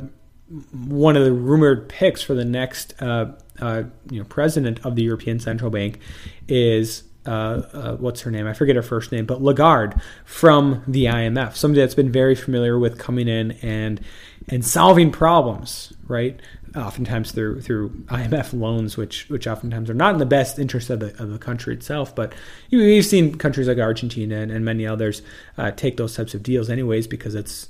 one 0.74 1.16
of 1.16 1.24
the 1.24 1.32
rumored 1.32 1.88
picks 1.88 2.22
for 2.22 2.34
the 2.34 2.46
next 2.46 2.94
uh, 3.02 3.32
uh, 3.60 3.84
you 4.10 4.20
know 4.20 4.26
president 4.26 4.86
of 4.86 4.96
the 4.96 5.04
European 5.04 5.40
Central 5.40 5.72
Bank 5.72 6.00
is 6.48 7.04
uh, 7.26 7.30
uh, 7.74 7.96
what's 7.98 8.22
her 8.22 8.32
name? 8.32 8.48
I 8.48 8.54
forget 8.54 8.76
her 8.76 8.82
first 8.82 9.12
name, 9.12 9.26
but 9.26 9.42
Lagarde 9.42 10.00
from 10.26 10.84
the 10.88 11.06
IMF, 11.06 11.56
somebody 11.56 11.82
that's 11.82 11.96
been 11.96 12.12
very 12.12 12.36
familiar 12.36 12.80
with 12.80 12.98
coming 12.98 13.28
in 13.28 13.52
and 13.62 14.02
and 14.48 14.66
solving 14.66 15.12
problems, 15.12 15.94
right? 16.08 16.40
Oftentimes 16.76 17.32
through 17.32 17.62
through 17.62 17.90
IMF 18.08 18.60
loans, 18.60 18.98
which 18.98 19.30
which 19.30 19.46
oftentimes 19.46 19.90
are 19.90 19.94
not 19.94 20.14
in 20.14 20.20
the 20.20 20.26
best 20.26 20.58
interest 20.58 20.90
of 20.90 21.00
the 21.00 21.08
of 21.22 21.30
the 21.30 21.38
country 21.38 21.76
itself. 21.76 22.16
But 22.16 22.34
you, 22.70 22.96
have 22.96 23.06
seen 23.06 23.38
countries 23.38 23.68
like 23.68 23.78
Argentina 23.78 24.38
and, 24.38 24.52
and 24.52 24.66
many 24.66 24.88
others 24.88 25.22
uh, 25.58 25.72
take 25.72 25.98
those 25.98 26.16
types 26.16 26.34
of 26.34 26.42
deals 26.42 26.70
anyways 26.70 27.06
because 27.06 27.36
it's 27.36 27.70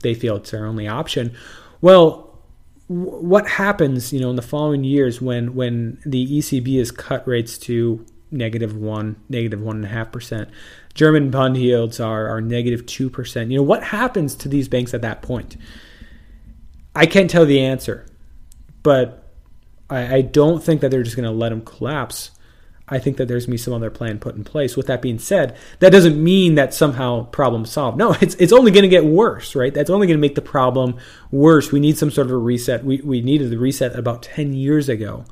they 0.00 0.14
feel 0.14 0.36
it's 0.36 0.50
their 0.50 0.66
only 0.66 0.88
option. 0.88 1.36
Well, 1.80 2.32
what 2.88 3.46
happens, 3.46 4.12
you 4.12 4.20
know, 4.20 4.30
in 4.30 4.36
the 4.36 4.42
following 4.42 4.82
years 4.82 5.20
when 5.20 5.54
when 5.54 6.00
the 6.04 6.38
ECB 6.38 6.78
has 6.78 6.90
cut 6.90 7.26
rates 7.28 7.58
to 7.58 8.04
negative 8.32 8.74
one, 8.74 9.16
negative 9.28 9.60
one 9.60 9.76
and 9.76 9.84
a 9.84 9.88
half 9.88 10.10
percent, 10.10 10.48
German 10.94 11.30
bond 11.30 11.56
yields 11.56 12.00
are 12.00 12.28
are 12.28 12.40
negative 12.40 12.86
two 12.86 13.10
percent. 13.10 13.50
You 13.50 13.58
know, 13.58 13.62
what 13.62 13.84
happens 13.84 14.34
to 14.36 14.48
these 14.48 14.68
banks 14.68 14.94
at 14.94 15.02
that 15.02 15.22
point? 15.22 15.56
I 16.94 17.06
can't 17.06 17.30
tell 17.30 17.46
the 17.46 17.60
answer, 17.60 18.06
but 18.82 19.22
I, 19.88 20.16
I 20.16 20.20
don't 20.22 20.62
think 20.62 20.80
that 20.80 20.90
they're 20.90 21.02
just 21.02 21.16
going 21.16 21.28
to 21.28 21.30
let 21.30 21.50
them 21.50 21.62
collapse. 21.62 22.32
I 22.88 22.98
think 22.98 23.16
that 23.16 23.28
there's 23.28 23.46
going 23.46 23.56
to 23.56 23.62
be 23.62 23.64
some 23.64 23.72
other 23.72 23.90
plan 23.90 24.18
put 24.18 24.34
in 24.34 24.44
place. 24.44 24.76
With 24.76 24.86
that 24.88 25.00
being 25.00 25.18
said, 25.18 25.56
that 25.78 25.92
doesn't 25.92 26.22
mean 26.22 26.56
that 26.56 26.74
somehow 26.74 27.24
problem 27.26 27.64
solved. 27.64 27.96
No, 27.96 28.12
it's 28.20 28.34
it's 28.34 28.52
only 28.52 28.70
going 28.70 28.82
to 28.82 28.88
get 28.88 29.04
worse, 29.04 29.54
right? 29.54 29.72
That's 29.72 29.90
only 29.90 30.06
going 30.06 30.18
to 30.18 30.20
make 30.20 30.34
the 30.34 30.42
problem 30.42 30.96
worse. 31.30 31.72
We 31.72 31.80
need 31.80 31.96
some 31.96 32.10
sort 32.10 32.26
of 32.26 32.32
a 32.32 32.36
reset. 32.36 32.84
We 32.84 33.00
we 33.02 33.20
needed 33.20 33.50
the 33.50 33.58
reset 33.58 33.98
about 33.98 34.22
10 34.22 34.52
years 34.52 34.88
ago, 34.88 35.24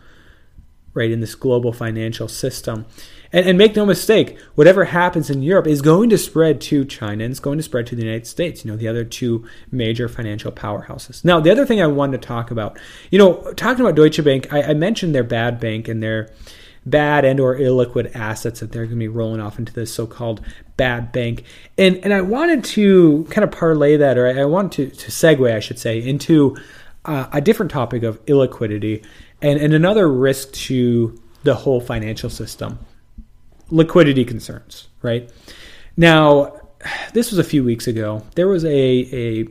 right, 0.94 1.10
in 1.10 1.20
this 1.20 1.34
global 1.34 1.72
financial 1.72 2.28
system. 2.28 2.86
And, 3.32 3.46
and 3.46 3.58
make 3.58 3.76
no 3.76 3.86
mistake, 3.86 4.38
whatever 4.54 4.86
happens 4.86 5.30
in 5.30 5.42
Europe 5.42 5.66
is 5.66 5.82
going 5.82 6.10
to 6.10 6.18
spread 6.18 6.60
to 6.62 6.84
China 6.84 7.24
and 7.24 7.30
it's 7.30 7.40
going 7.40 7.58
to 7.58 7.62
spread 7.62 7.86
to 7.88 7.96
the 7.96 8.02
United 8.02 8.26
States, 8.26 8.64
you 8.64 8.70
know, 8.70 8.76
the 8.76 8.88
other 8.88 9.04
two 9.04 9.46
major 9.70 10.08
financial 10.08 10.52
powerhouses. 10.52 11.24
Now, 11.24 11.40
the 11.40 11.50
other 11.50 11.66
thing 11.66 11.80
I 11.80 11.86
wanted 11.86 12.20
to 12.20 12.28
talk 12.28 12.50
about, 12.50 12.78
you 13.10 13.18
know, 13.18 13.52
talking 13.54 13.84
about 13.84 13.94
Deutsche 13.94 14.22
Bank, 14.24 14.52
I, 14.52 14.62
I 14.62 14.74
mentioned 14.74 15.14
their 15.14 15.24
bad 15.24 15.60
bank 15.60 15.88
and 15.88 16.02
their 16.02 16.30
bad 16.86 17.24
and 17.26 17.38
or 17.38 17.56
illiquid 17.56 18.14
assets 18.16 18.60
that 18.60 18.72
they're 18.72 18.86
going 18.86 18.96
to 18.96 18.98
be 18.98 19.08
rolling 19.08 19.40
off 19.40 19.58
into 19.58 19.72
this 19.72 19.92
so-called 19.92 20.40
bad 20.76 21.12
bank. 21.12 21.44
And 21.76 21.98
and 21.98 22.14
I 22.14 22.22
wanted 22.22 22.64
to 22.64 23.26
kind 23.30 23.44
of 23.44 23.50
parlay 23.50 23.98
that, 23.98 24.16
or 24.16 24.26
I, 24.26 24.40
I 24.40 24.44
want 24.46 24.72
to, 24.72 24.88
to 24.88 25.10
segue, 25.10 25.54
I 25.54 25.60
should 25.60 25.78
say, 25.78 25.98
into 25.98 26.56
uh, 27.04 27.26
a 27.32 27.40
different 27.40 27.70
topic 27.70 28.02
of 28.02 28.24
illiquidity 28.24 29.04
and, 29.42 29.58
and 29.60 29.74
another 29.74 30.10
risk 30.10 30.52
to 30.52 31.20
the 31.42 31.54
whole 31.54 31.80
financial 31.80 32.30
system. 32.30 32.78
Liquidity 33.70 34.24
concerns, 34.24 34.88
right? 35.02 35.30
Now, 35.96 36.60
this 37.12 37.30
was 37.30 37.38
a 37.38 37.44
few 37.44 37.62
weeks 37.64 37.86
ago. 37.86 38.24
There 38.34 38.48
was 38.48 38.64
a, 38.64 38.68
a 38.70 39.46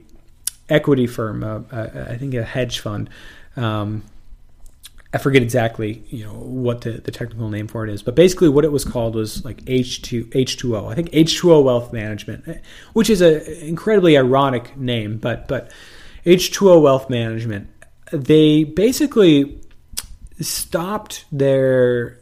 equity 0.69 1.07
firm, 1.07 1.43
uh, 1.43 1.61
uh, 1.71 2.07
I 2.09 2.17
think 2.17 2.33
a 2.33 2.43
hedge 2.43 2.79
fund, 2.79 3.09
um, 3.55 4.03
I 5.11 5.17
forget 5.17 5.41
exactly, 5.41 6.03
you 6.09 6.23
know, 6.23 6.33
what 6.33 6.81
the, 6.81 6.91
the 6.91 7.09
technical 7.09 7.49
name 7.49 7.67
for 7.67 7.83
it 7.83 7.91
is, 7.91 8.03
but 8.03 8.13
basically 8.13 8.47
what 8.47 8.63
it 8.63 8.71
was 8.71 8.85
called 8.85 9.15
was 9.15 9.43
like 9.43 9.57
H2 9.65 10.25
H2O. 10.25 10.91
I 10.91 10.93
think 10.93 11.09
H2O 11.09 11.63
Wealth 11.63 11.91
Management, 11.91 12.61
which 12.93 13.09
is 13.09 13.21
an 13.21 13.41
incredibly 13.61 14.15
ironic 14.15 14.77
name, 14.77 15.17
but 15.17 15.47
but 15.47 15.71
H2O 16.27 16.83
Wealth 16.83 17.09
Management, 17.09 17.69
they 18.11 18.63
basically 18.63 19.59
stopped 20.39 21.25
their 21.31 22.19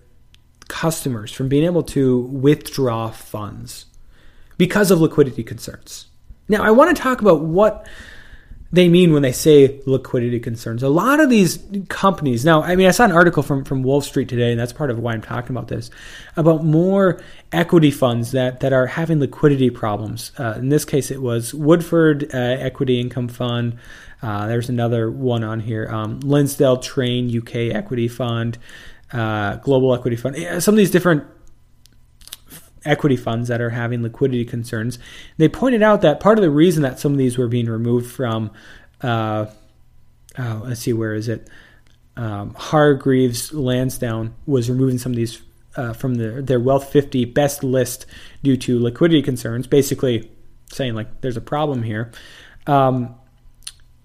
customers 0.67 1.31
from 1.31 1.47
being 1.47 1.63
able 1.63 1.83
to 1.83 2.19
withdraw 2.19 3.09
funds 3.09 3.85
because 4.57 4.91
of 4.91 4.99
liquidity 4.99 5.43
concerns. 5.43 6.07
Now, 6.49 6.63
I 6.63 6.71
want 6.71 6.95
to 6.95 7.01
talk 7.01 7.21
about 7.21 7.41
what 7.41 7.87
they 8.71 8.89
mean 8.89 9.13
when 9.13 9.21
they 9.21 9.31
say 9.31 9.81
liquidity 9.85 10.39
concerns. 10.39 10.83
A 10.83 10.89
lot 10.89 11.19
of 11.19 11.29
these 11.29 11.59
companies, 11.87 12.43
now, 12.43 12.63
I 12.63 12.75
mean, 12.75 12.87
I 12.87 12.91
saw 12.91 13.05
an 13.05 13.11
article 13.11 13.41
from, 13.41 13.63
from 13.63 13.81
Wall 13.81 14.01
Street 14.01 14.27
today, 14.27 14.51
and 14.51 14.59
that's 14.59 14.73
part 14.73 14.91
of 14.91 14.99
why 14.99 15.13
I'm 15.13 15.21
talking 15.21 15.55
about 15.55 15.69
this, 15.69 15.89
about 16.35 16.65
more 16.65 17.21
equity 17.51 17.91
funds 17.91 18.31
that, 18.31 18.59
that 18.59 18.73
are 18.73 18.87
having 18.87 19.19
liquidity 19.19 19.69
problems. 19.69 20.33
Uh, 20.37 20.55
in 20.57 20.69
this 20.69 20.83
case, 20.83 21.11
it 21.11 21.21
was 21.21 21.53
Woodford 21.53 22.33
uh, 22.33 22.37
Equity 22.37 22.99
Income 22.99 23.29
Fund. 23.29 23.77
Uh, 24.21 24.47
there's 24.47 24.67
another 24.67 25.09
one 25.11 25.43
on 25.43 25.59
here 25.59 25.87
um, 25.89 26.19
Lindsell 26.21 26.81
Train 26.81 27.35
UK 27.35 27.75
Equity 27.75 28.07
Fund, 28.07 28.57
uh, 29.13 29.57
Global 29.57 29.95
Equity 29.95 30.17
Fund. 30.17 30.61
Some 30.61 30.73
of 30.73 30.77
these 30.77 30.91
different 30.91 31.23
equity 32.87 33.15
funds 33.17 33.49
that 33.49 33.61
are 33.61 33.69
having 33.69 34.01
liquidity 34.01 34.45
concerns. 34.45 34.97
They 35.37 35.49
pointed 35.49 35.83
out 35.83 36.01
that 36.01 36.19
part 36.19 36.37
of 36.37 36.41
the 36.43 36.49
reason 36.49 36.83
that 36.83 36.99
some 36.99 37.11
of 37.11 37.17
these 37.17 37.37
were 37.37 37.47
being 37.47 37.67
removed 37.67 38.09
from, 38.11 38.51
uh, 39.01 39.47
oh, 40.37 40.61
let's 40.65 40.81
see, 40.81 40.93
where 40.93 41.13
is 41.13 41.27
it? 41.27 41.47
Um, 42.15 42.55
Hargreaves 42.55 43.53
Lansdown 43.53 44.33
was 44.45 44.69
removing 44.69 44.97
some 44.97 45.11
of 45.11 45.15
these 45.15 45.41
uh, 45.75 45.93
from 45.93 46.15
the, 46.15 46.41
their 46.41 46.59
Wealth 46.59 46.91
50 46.91 47.25
best 47.25 47.63
list 47.63 48.07
due 48.43 48.57
to 48.57 48.79
liquidity 48.79 49.21
concerns, 49.21 49.67
basically 49.67 50.31
saying 50.71 50.95
like 50.95 51.21
there's 51.21 51.37
a 51.37 51.41
problem 51.41 51.83
here. 51.83 52.11
Um, 52.65 53.15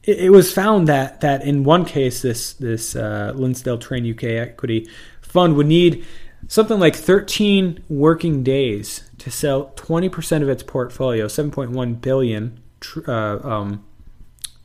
it, 0.03 0.19
it, 0.19 0.31
was 0.31 0.53
found 0.53 0.89
that 0.89 1.23
that 1.23 1.43
in 1.43 1.65
one 1.65 1.85
case, 1.85 2.23
this 2.23 2.53
this 2.55 2.95
uh, 2.95 3.33
Lindsell 3.35 3.81
Train 3.81 4.09
UK 4.09 4.25
equity 4.25 4.89
fund 5.23 5.57
would 5.57 5.67
need 5.67 6.05
something 6.49 6.79
like 6.79 6.97
13 6.97 7.85
working 7.89 8.43
days 8.43 9.09
to 9.19 9.31
sell 9.31 9.73
20% 9.77 10.43
of 10.43 10.49
its 10.49 10.63
portfolio, 10.63 11.27
7.1 11.27 12.01
billion 12.01 12.61
uh, 13.07 13.39
um, 13.43 13.85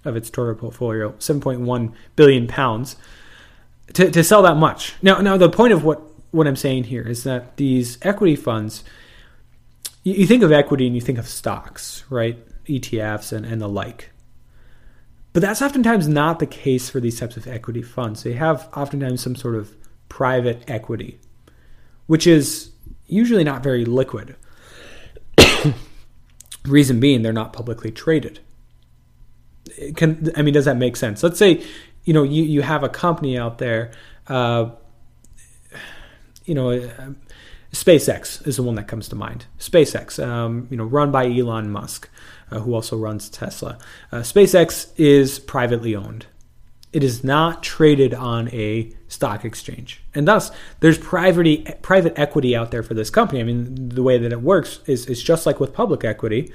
of 0.03 0.15
its 0.15 0.29
total 0.29 0.55
portfolio, 0.55 1.11
7.1 1.13 1.93
billion 2.15 2.47
pounds, 2.47 2.95
to, 3.93 4.09
to 4.09 4.23
sell 4.23 4.41
that 4.41 4.57
much. 4.57 4.95
Now, 5.01 5.19
now 5.19 5.37
the 5.37 5.49
point 5.49 5.73
of 5.73 5.83
what, 5.83 6.01
what 6.31 6.47
I'm 6.47 6.55
saying 6.55 6.85
here 6.85 7.03
is 7.03 7.23
that 7.23 7.57
these 7.57 7.97
equity 8.01 8.35
funds, 8.35 8.83
you, 10.03 10.13
you 10.13 10.27
think 10.27 10.43
of 10.43 10.51
equity 10.51 10.87
and 10.87 10.95
you 10.95 11.01
think 11.01 11.17
of 11.17 11.27
stocks, 11.27 12.03
right? 12.09 12.37
ETFs 12.65 13.31
and, 13.31 13.45
and 13.45 13.61
the 13.61 13.69
like. 13.69 14.11
But 15.33 15.41
that's 15.41 15.61
oftentimes 15.61 16.07
not 16.07 16.39
the 16.39 16.47
case 16.47 16.89
for 16.89 16.99
these 16.99 17.19
types 17.19 17.37
of 17.37 17.47
equity 17.47 17.83
funds. 17.83 18.23
They 18.23 18.33
have 18.33 18.67
oftentimes 18.75 19.21
some 19.21 19.35
sort 19.35 19.55
of 19.55 19.75
private 20.09 20.63
equity 20.67 21.19
which 22.07 22.25
is 22.25 22.71
usually 23.05 23.43
not 23.43 23.63
very 23.63 23.85
liquid. 23.85 24.35
Reason 26.65 26.99
being, 26.99 27.21
they're 27.21 27.33
not 27.33 27.53
publicly 27.53 27.91
traded. 27.91 28.39
Can 29.95 30.31
I 30.35 30.41
mean, 30.41 30.53
does 30.53 30.65
that 30.65 30.77
make 30.77 30.95
sense? 30.95 31.23
Let's 31.23 31.37
say, 31.37 31.63
you 32.03 32.13
know, 32.13 32.23
you, 32.23 32.43
you 32.43 32.61
have 32.61 32.83
a 32.83 32.89
company 32.89 33.37
out 33.37 33.57
there, 33.57 33.91
uh, 34.27 34.71
you 36.45 36.55
know, 36.55 36.71
uh, 36.71 37.09
SpaceX 37.71 38.45
is 38.47 38.55
the 38.55 38.63
one 38.63 38.75
that 38.75 38.87
comes 38.87 39.09
to 39.09 39.15
mind. 39.15 39.45
SpaceX, 39.59 40.25
um, 40.25 40.67
you 40.71 40.77
know, 40.77 40.85
run 40.85 41.11
by 41.11 41.25
Elon 41.25 41.69
Musk, 41.69 42.09
uh, 42.49 42.59
who 42.59 42.73
also 42.73 42.97
runs 42.97 43.29
Tesla. 43.29 43.77
Uh, 44.11 44.17
SpaceX 44.17 44.91
is 44.97 45.37
privately 45.37 45.95
owned 45.95 46.25
it 46.97 47.03
is 47.03 47.23
not 47.23 47.61
traded 47.61 48.15
on 48.15 48.49
a 48.49 48.91
stock 49.07 49.45
exchange. 49.45 50.01
And 50.15 50.27
thus, 50.27 50.49
there's 50.79 50.97
private, 50.97 51.83
private 51.83 52.17
equity 52.17 52.55
out 52.55 52.71
there 52.71 52.81
for 52.81 52.95
this 52.95 53.11
company. 53.11 53.39
I 53.39 53.43
mean, 53.43 53.89
the 53.89 54.01
way 54.01 54.17
that 54.17 54.31
it 54.33 54.41
works 54.41 54.79
is, 54.87 55.05
is 55.05 55.21
just 55.21 55.45
like 55.45 55.59
with 55.59 55.75
public 55.75 56.03
equity. 56.03 56.51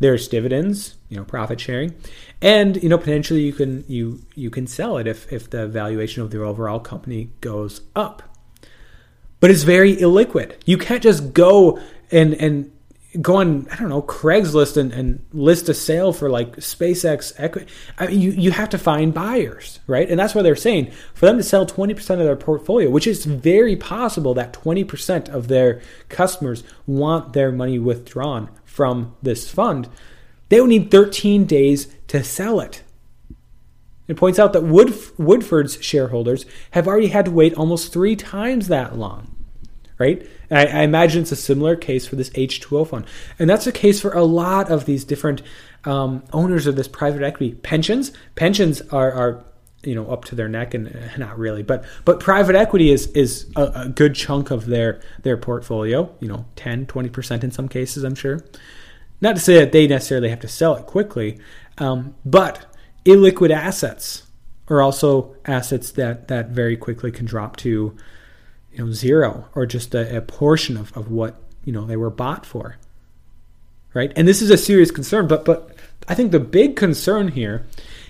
There's 0.00 0.26
dividends, 0.26 0.96
you 1.08 1.16
know, 1.16 1.22
profit 1.22 1.60
sharing, 1.60 1.94
and 2.42 2.82
you 2.82 2.88
know 2.88 2.98
potentially 2.98 3.42
you 3.42 3.52
can 3.52 3.84
you 3.86 4.22
you 4.34 4.50
can 4.50 4.66
sell 4.66 4.98
it 4.98 5.06
if 5.06 5.32
if 5.32 5.48
the 5.48 5.68
valuation 5.68 6.20
of 6.20 6.32
the 6.32 6.42
overall 6.42 6.80
company 6.80 7.30
goes 7.40 7.80
up. 7.94 8.24
But 9.38 9.52
it's 9.52 9.62
very 9.62 9.94
illiquid. 9.94 10.56
You 10.66 10.76
can't 10.76 11.04
just 11.04 11.32
go 11.32 11.78
and 12.10 12.34
and 12.34 12.72
go 13.20 13.36
on 13.36 13.68
I 13.70 13.76
don't 13.76 13.88
know 13.88 14.02
Craigslist 14.02 14.76
and, 14.76 14.92
and 14.92 15.24
list 15.32 15.68
a 15.68 15.74
sale 15.74 16.12
for 16.12 16.28
like 16.28 16.56
SpaceX 16.56 17.32
equity. 17.38 17.70
I 17.98 18.08
mean, 18.08 18.20
you 18.20 18.30
you 18.32 18.50
have 18.50 18.68
to 18.70 18.78
find 18.78 19.14
buyers, 19.14 19.80
right? 19.86 20.08
And 20.08 20.18
that's 20.18 20.34
why 20.34 20.42
they're 20.42 20.56
saying 20.56 20.90
for 21.14 21.26
them 21.26 21.36
to 21.36 21.42
sell 21.42 21.66
twenty 21.66 21.94
percent 21.94 22.20
of 22.20 22.26
their 22.26 22.36
portfolio, 22.36 22.90
which 22.90 23.06
is 23.06 23.24
very 23.24 23.76
possible 23.76 24.34
that 24.34 24.52
twenty 24.52 24.84
percent 24.84 25.28
of 25.28 25.48
their 25.48 25.80
customers 26.08 26.64
want 26.86 27.32
their 27.32 27.52
money 27.52 27.78
withdrawn 27.78 28.50
from 28.64 29.14
this 29.22 29.50
fund. 29.50 29.88
They 30.48 30.60
would 30.60 30.70
need 30.70 30.90
thirteen 30.90 31.44
days 31.44 31.88
to 32.08 32.22
sell 32.24 32.60
it. 32.60 32.82
It 34.06 34.16
points 34.16 34.38
out 34.38 34.52
that 34.52 34.64
Wood, 34.64 34.94
Woodford's 35.16 35.82
shareholders 35.82 36.44
have 36.72 36.86
already 36.86 37.06
had 37.06 37.24
to 37.24 37.30
wait 37.30 37.54
almost 37.54 37.92
three 37.92 38.16
times 38.16 38.68
that 38.68 38.98
long 38.98 39.33
right? 39.98 40.26
I, 40.50 40.66
I, 40.66 40.82
imagine 40.82 41.22
it's 41.22 41.32
a 41.32 41.36
similar 41.36 41.76
case 41.76 42.06
for 42.06 42.16
this 42.16 42.30
H2O 42.30 42.88
fund. 42.88 43.06
And 43.38 43.48
that's 43.48 43.64
the 43.64 43.72
case 43.72 44.00
for 44.00 44.12
a 44.12 44.24
lot 44.24 44.70
of 44.70 44.86
these 44.86 45.04
different 45.04 45.42
um, 45.84 46.24
owners 46.32 46.66
of 46.66 46.76
this 46.76 46.88
private 46.88 47.22
equity. 47.22 47.54
Pensions, 47.54 48.12
pensions 48.34 48.80
are, 48.90 49.12
are 49.12 49.44
you 49.82 49.94
know 49.94 50.06
up 50.06 50.24
to 50.24 50.34
their 50.34 50.48
neck 50.48 50.74
and 50.74 50.88
uh, 50.88 51.16
not 51.18 51.38
really 51.38 51.62
but 51.62 51.84
but 52.04 52.18
private 52.18 52.56
equity 52.56 52.90
is 52.90 53.06
is 53.08 53.50
a, 53.54 53.64
a, 53.74 53.88
good 53.88 54.14
chunk 54.14 54.50
of 54.50 54.64
their 54.64 55.00
their 55.22 55.36
portfolio 55.36 56.10
you 56.20 56.28
know 56.28 56.46
10 56.56 56.86
20% 56.86 57.44
in 57.44 57.50
some 57.50 57.68
cases 57.68 58.02
i'm 58.02 58.14
sure 58.14 58.40
not 59.20 59.34
to 59.34 59.42
say 59.42 59.58
that 59.58 59.72
they 59.72 59.86
necessarily 59.86 60.30
have 60.30 60.40
to 60.40 60.48
sell 60.48 60.74
it 60.74 60.86
quickly 60.86 61.38
um, 61.76 62.14
but 62.24 62.64
illiquid 63.04 63.50
assets 63.50 64.22
are 64.68 64.80
also 64.80 65.36
assets 65.44 65.92
that 65.92 66.28
that 66.28 66.48
very 66.48 66.76
quickly 66.76 67.10
can 67.10 67.26
drop 67.26 67.56
to 67.56 67.94
you 68.74 68.84
know 68.84 68.92
zero 68.92 69.48
or 69.54 69.66
just 69.66 69.94
a, 69.94 70.18
a 70.18 70.20
portion 70.20 70.76
of, 70.76 70.96
of 70.96 71.10
what 71.10 71.40
you 71.64 71.72
know 71.72 71.86
they 71.86 71.96
were 71.96 72.10
bought 72.10 72.44
for 72.44 72.76
right? 73.92 74.12
And 74.16 74.26
this 74.26 74.42
is 74.42 74.50
a 74.50 74.58
serious 74.58 74.90
concern 74.90 75.28
but 75.28 75.44
but 75.44 75.76
i 76.08 76.14
think 76.14 76.32
the 76.32 76.40
big 76.40 76.76
concern 76.76 77.28
here 77.28 77.64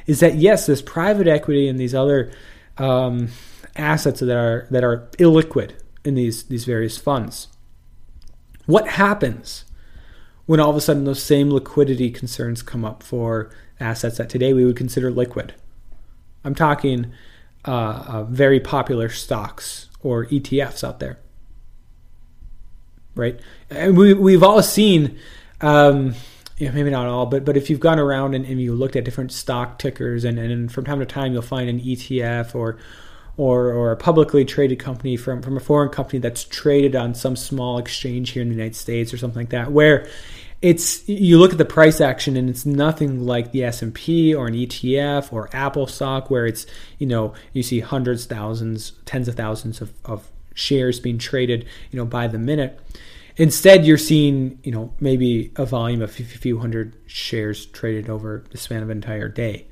is 0.06 0.21
that 0.21 0.35
yes 0.35 0.66
this 0.66 0.83
private 0.83 1.28
equity 1.28 1.68
and 1.68 1.78
these 1.78 1.94
other 1.94 2.33
um, 2.78 3.28
assets 3.76 4.21
that 4.21 4.37
are 4.37 4.66
that 4.71 4.85
are 4.85 5.09
illiquid 5.18 5.73
in 6.04 6.14
these 6.14 6.44
these 6.44 6.64
various 6.64 6.99
funds. 6.99 7.49
What 8.66 8.88
happens 8.88 9.64
when 10.47 10.61
all 10.61 10.71
of 10.71 10.76
a 10.76 10.80
sudden 10.80 11.04
those 11.04 11.23
same 11.23 11.50
liquidity 11.50 12.11
concerns 12.11 12.62
come 12.62 12.85
up 12.85 13.02
for 13.02 13.50
assets 13.80 14.18
that 14.18 14.28
today 14.28 14.52
we 14.52 14.64
would 14.64 14.76
consider 14.76 15.11
liquid? 15.11 15.54
I'm 16.44 16.54
talking 16.54 17.12
uh, 17.66 18.04
uh, 18.06 18.25
very 18.25 18.61
popular 18.61 19.09
stocks 19.09 19.88
or 20.04 20.26
ETFs 20.26 20.84
out 20.84 21.00
there. 21.00 21.18
Right? 23.16 23.40
And 23.70 23.96
we, 23.96 24.14
we've 24.14 24.42
all 24.44 24.62
seen, 24.62 25.18
um, 25.61 26.14
you 26.58 26.68
know, 26.68 26.75
maybe 26.75 26.90
not 26.90 27.06
all, 27.06 27.26
but 27.26 27.44
but 27.44 27.56
if 27.56 27.68
you've 27.68 27.80
gone 27.80 27.99
around 27.99 28.34
and, 28.34 28.44
and 28.44 28.61
you 28.61 28.75
looked 28.75 28.94
at 28.94 29.04
different 29.04 29.32
stock 29.32 29.78
tickers, 29.78 30.25
and, 30.25 30.38
and 30.38 30.70
from 30.70 30.84
time 30.84 31.00
to 31.00 31.06
time 31.06 31.32
you'll 31.32 31.42
find 31.42 31.68
an 31.68 31.80
ETF 31.80 32.54
or 32.54 32.78
or, 33.37 33.73
or 33.73 33.90
a 33.90 33.96
publicly 33.96 34.44
traded 34.44 34.78
company 34.78 35.16
from, 35.16 35.42
from 35.42 35.56
a 35.56 35.61
foreign 35.61 35.88
company 35.88 36.20
that's 36.20 36.44
traded 36.44 36.94
on 36.94 37.14
some 37.14 37.34
small 37.34 37.78
exchange 37.78 38.30
here 38.30 38.42
in 38.42 38.49
the 38.49 38.54
United 38.54 38.76
States 38.76 39.12
or 39.12 39.18
something 39.18 39.40
like 39.40 39.50
that, 39.50 39.73
where 39.73 40.08
it's 40.62 41.06
you 41.08 41.38
look 41.38 41.52
at 41.52 41.58
the 41.58 41.64
price 41.64 42.00
action 42.00 42.37
and 42.37 42.49
it's 42.49 42.64
nothing 42.64 43.26
like 43.26 43.52
the 43.52 43.64
S&P 43.64 44.34
or 44.34 44.46
an 44.46 44.54
ETF 44.54 45.32
or 45.32 45.50
Apple 45.52 45.87
stock 45.87 46.30
where 46.30 46.46
it's 46.46 46.64
you 46.99 47.06
know 47.06 47.34
you 47.52 47.62
see 47.62 47.80
hundreds 47.80 48.26
thousands 48.26 48.92
tens 49.04 49.28
of 49.28 49.34
thousands 49.34 49.80
of, 49.80 49.92
of 50.04 50.30
shares 50.54 51.00
being 51.00 51.18
traded 51.18 51.66
you 51.90 51.99
know 51.99 52.06
by 52.06 52.26
the 52.26 52.38
minute. 52.38 52.80
Instead 53.37 53.84
you're 53.84 53.99
seeing 53.99 54.58
you 54.62 54.73
know 54.73 54.92
maybe 55.00 55.52
a 55.56 55.66
volume 55.66 56.00
of 56.00 56.11
a 56.18 56.23
few 56.23 56.58
hundred 56.58 56.96
shares 57.06 57.66
traded 57.66 58.08
over 58.08 58.44
the 58.50 58.58
span 58.58 58.82
of 58.82 58.90
an 58.90 58.99
entire 58.99 59.28
day. 59.28 59.66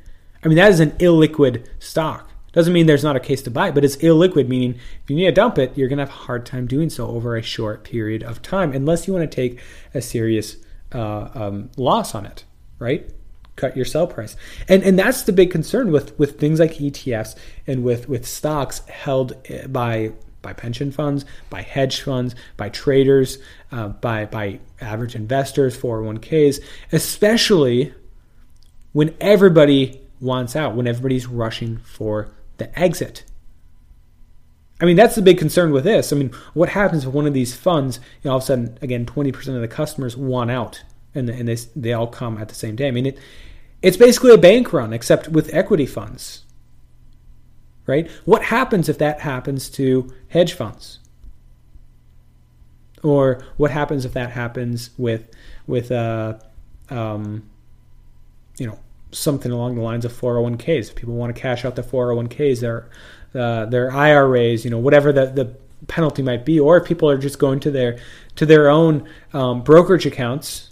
I 0.45 0.49
mean 0.49 0.57
that 0.57 0.71
is 0.71 0.81
an 0.81 0.91
illiquid 0.93 1.67
stock. 1.79 2.29
Doesn't 2.53 2.75
mean 2.75 2.85
there's 2.85 3.05
not 3.05 3.17
a 3.17 3.21
case 3.21 3.41
to 3.43 3.51
buy 3.51 3.71
but 3.71 3.83
it's 3.83 3.97
illiquid 3.97 4.47
meaning 4.47 4.75
if 4.75 5.09
you 5.09 5.17
need 5.17 5.25
to 5.25 5.33
dump 5.33 5.57
it 5.57 5.73
you're 5.75 5.89
going 5.89 5.97
to 5.97 6.05
have 6.05 6.11
a 6.11 6.25
hard 6.25 6.45
time 6.45 6.67
doing 6.67 6.91
so 6.91 7.07
over 7.07 7.35
a 7.35 7.41
short 7.41 7.83
period 7.83 8.23
of 8.23 8.43
time 8.43 8.73
unless 8.73 9.07
you 9.07 9.15
want 9.15 9.31
to 9.31 9.35
take 9.35 9.59
a 9.95 10.03
serious 10.03 10.57
uh, 10.95 11.31
um, 11.35 11.71
loss 11.77 12.15
on 12.15 12.27
it, 12.27 12.45
right? 12.79 13.11
cut 13.57 13.77
your 13.77 13.85
sell 13.85 14.07
price. 14.07 14.37
And 14.69 14.83
and 14.83 14.99
that's 14.99 15.23
the 15.23 15.33
big 15.33 15.51
concern 15.51 15.93
with 15.93 16.19
with 16.19 16.39
things 16.39 16.59
like 16.61 16.73
ETFs 16.75 17.37
and 17.67 17.85
with 17.85 18.09
with 18.09 18.27
stocks 18.27 18.81
held 18.89 19.35
eh, 19.47 19.67
by 19.67 20.13
by 20.43 20.53
pension 20.53 20.91
funds, 20.91 21.25
by 21.51 21.63
hedge 21.63 22.01
funds, 22.01 22.35
by 22.57 22.69
traders, 22.69 23.39
uh, 23.71 23.89
by 23.89 24.27
by 24.27 24.59
average 24.81 25.15
investors, 25.15 25.79
401ks, 25.79 26.61
especially 26.91 27.95
when 28.93 29.15
everybody 29.21 30.01
wants 30.21 30.57
out, 30.57 30.75
when 30.75 30.87
everybody's 30.87 31.27
rushing 31.27 31.79
for 31.79 32.35
the 32.59 32.77
exit. 32.79 33.25
I 34.83 34.85
mean, 34.85 34.97
that's 34.97 35.15
the 35.15 35.23
big 35.23 35.39
concern 35.39 35.71
with 35.71 35.85
this. 35.85 36.13
I 36.13 36.17
mean, 36.17 36.33
what 36.55 36.71
happens 36.71 37.05
if 37.05 37.13
one 37.13 37.29
of 37.29 37.33
these 37.33 37.55
funds, 37.55 38.01
you 38.23 38.29
know, 38.29 38.33
all 38.33 38.39
of 38.39 38.43
a 38.43 38.47
sudden, 38.47 38.79
again, 38.83 39.07
20% 39.07 39.55
of 39.55 39.61
the 39.61 39.69
customers 39.69 40.17
want 40.17 40.51
out 40.51 40.83
and, 41.15 41.31
and 41.31 41.49
they, 41.49 41.55
they 41.77 41.93
all 41.93 42.09
come 42.09 42.37
at 42.39 42.49
the 42.49 42.55
same 42.57 42.75
day? 42.75 42.89
I 42.89 42.91
mean, 42.91 43.07
it, 43.07 43.19
it's 43.81 43.97
basically 43.97 44.35
a 44.35 44.39
bank 44.39 44.73
run, 44.73 44.93
except 44.93 45.29
with 45.29 45.55
equity 45.55 45.87
funds, 45.87 46.43
right? 47.87 48.11
What 48.25 48.43
happens 48.43 48.89
if 48.89 48.99
that 48.99 49.21
happens 49.21 49.71
to 49.71 50.13
hedge 50.29 50.55
funds? 50.55 50.99
Or 53.05 53.45
what 53.59 53.71
happens 53.71 54.05
if 54.05 54.13
that 54.15 54.31
happens 54.31 54.91
with, 54.99 55.31
with 55.69 55.93
uh, 55.93 56.39
um, 56.91 57.49
you 58.59 58.67
know, 58.67 58.81
something 59.13 59.53
along 59.53 59.77
the 59.77 59.83
lines 59.83 60.05
of 60.05 60.13
401ks. 60.13 60.89
If 60.89 60.95
people 60.95 61.15
want 61.15 61.35
to 61.35 61.41
cash 61.41 61.65
out 61.65 61.77
the 61.77 61.83
401ks, 61.83 62.61
their 62.61 62.89
uh, 63.35 63.67
their 63.67 63.91
IRAs, 63.91 64.65
you 64.65 64.71
know, 64.71 64.79
whatever 64.79 65.11
the, 65.11 65.27
the 65.27 65.57
penalty 65.89 66.23
might 66.23 66.45
be, 66.45 66.61
or 66.61 66.77
if 66.77 66.85
people 66.85 67.09
are 67.09 67.19
just 67.19 67.39
going 67.39 67.61
to 67.61 67.71
their 67.71 67.99
to 68.37 68.47
their 68.47 68.69
own 68.69 69.09
um, 69.33 69.63
brokerage 69.63 70.07
accounts, 70.07 70.71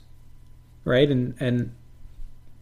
right, 0.85 1.11
and 1.11 1.35
and 1.41 1.75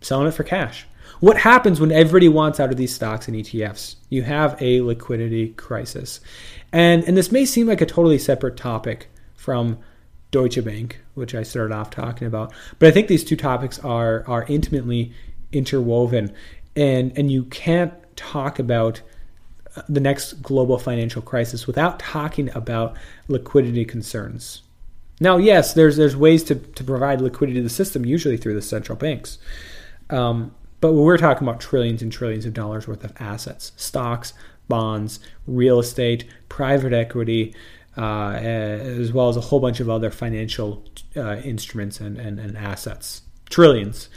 selling 0.01 0.29
it 0.29 0.35
for 0.35 0.45
cash. 0.45 0.87
What 1.21 1.39
happens 1.39 1.81
when 1.81 1.91
everybody 1.91 2.29
wants 2.29 2.61
out 2.61 2.71
of 2.71 2.77
these 2.77 2.95
stocks 2.95 3.27
and 3.27 3.37
ETFs? 3.37 3.97
You 4.09 4.23
have 4.23 4.61
a 4.63 4.83
liquidity 4.83 5.51
crisis, 5.51 6.21
and 6.73 7.03
and 7.05 7.17
this 7.17 7.33
may 7.33 7.45
seem 7.45 7.67
like 7.67 7.81
a 7.81 7.87
totally 7.87 8.19
separate 8.19 8.57
topic 8.57 9.09
from 9.35 9.79
Deutsche 10.31 10.63
Bank, 10.65 11.01
which 11.15 11.35
I 11.35 11.43
started 11.43 11.75
off 11.75 11.91
talking 11.91 12.27
about, 12.27 12.53
but 12.79 12.89
I 12.89 12.91
think 12.93 13.09
these 13.09 13.25
two 13.25 13.37
topics 13.37 13.79
are 13.81 14.25
are 14.29 14.45
intimately 14.49 15.13
interwoven, 15.53 16.35
and 16.77 17.17
and 17.17 17.31
you 17.31 17.45
can't 17.45 17.93
talk 18.17 18.59
about 18.59 19.01
uh, 19.77 19.83
the 19.89 20.01
next 20.01 20.43
global 20.43 20.79
financial 20.79 21.23
crisis 21.23 21.67
without 21.67 21.99
talking 21.99 22.51
about 22.55 22.97
liquidity 23.29 23.85
concerns. 23.85 24.63
Now, 25.21 25.37
yes, 25.37 25.75
there's 25.75 25.97
there's 25.97 26.17
ways 26.17 26.45
to, 26.45 26.55
to 26.55 26.85
provide 26.85 27.21
liquidity 27.21 27.59
to 27.59 27.63
the 27.63 27.69
system, 27.71 28.05
usually 28.05 28.37
through 28.37 28.55
the 28.55 28.63
central 28.63 28.97
banks. 28.97 29.39
Um, 30.11 30.55
but 30.81 30.93
we're 30.93 31.19
talking 31.19 31.47
about 31.47 31.61
trillions 31.61 32.03
and 32.03 32.13
trillions 32.13 32.47
of 32.47 32.55
dollars 32.55 32.87
worth 32.87 33.03
of 33.03 33.13
assets, 33.19 33.73
stocks, 33.77 34.33
bonds, 34.69 35.19
real 35.47 35.81
estate, 35.81 36.25
private 36.49 36.93
equity, 36.93 37.55
uh, 37.97 38.31
as 38.31 39.13
well 39.13 39.29
as 39.29 39.37
a 39.37 39.41
whole 39.41 39.59
bunch 39.59 39.81
of 39.81 39.91
other 39.91 40.11
financial 40.11 40.85
uh, 41.17 41.37
instruments 41.39 42.01
and, 42.01 42.17
and, 42.17 42.39
and 42.39 42.57
assets. 42.57 43.23
Trillions. 43.51 44.09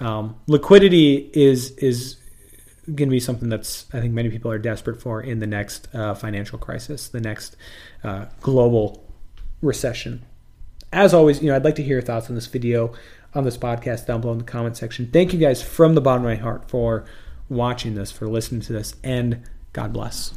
Um, 0.00 0.36
liquidity 0.46 1.30
is 1.32 1.70
is 1.72 2.16
going 2.86 3.08
to 3.08 3.12
be 3.12 3.20
something 3.20 3.48
that's 3.48 3.86
I 3.92 4.00
think 4.00 4.12
many 4.12 4.28
people 4.28 4.50
are 4.50 4.58
desperate 4.58 5.00
for 5.00 5.22
in 5.22 5.38
the 5.38 5.46
next 5.46 5.88
uh, 5.94 6.14
financial 6.14 6.58
crisis, 6.58 7.08
the 7.08 7.20
next 7.20 7.56
uh, 8.02 8.26
global 8.40 9.04
recession. 9.62 10.24
As 10.92 11.12
always, 11.12 11.42
you 11.42 11.48
know, 11.48 11.56
I'd 11.56 11.64
like 11.64 11.74
to 11.76 11.82
hear 11.82 11.96
your 11.96 12.02
thoughts 12.02 12.28
on 12.28 12.34
this 12.34 12.46
video, 12.46 12.92
on 13.34 13.44
this 13.44 13.56
podcast 13.56 14.06
down 14.06 14.20
below 14.20 14.32
in 14.32 14.38
the 14.38 14.44
comment 14.44 14.76
section. 14.76 15.10
Thank 15.12 15.32
you 15.32 15.38
guys 15.38 15.62
from 15.62 15.94
the 15.94 16.00
bottom 16.00 16.24
of 16.24 16.28
my 16.28 16.36
heart 16.36 16.68
for 16.68 17.04
watching 17.48 17.94
this, 17.94 18.12
for 18.12 18.28
listening 18.28 18.60
to 18.62 18.72
this, 18.72 18.94
and 19.02 19.42
God 19.72 19.92
bless. 19.92 20.34